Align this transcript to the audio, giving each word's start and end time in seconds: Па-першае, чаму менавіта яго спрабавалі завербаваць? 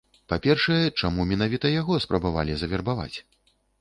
Па-першае, 0.31 0.85
чаму 1.01 1.25
менавіта 1.31 1.73
яго 1.81 1.99
спрабавалі 2.07 2.57
завербаваць? 2.63 3.15